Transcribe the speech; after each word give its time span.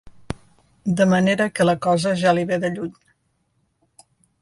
De 1.01 1.05
manera 1.11 1.47
que 1.57 1.69
la 1.71 1.77
cosa 1.89 2.17
ja 2.25 2.35
li 2.39 2.49
ve 2.53 2.61
de 2.67 2.75
lluny. 2.79 2.99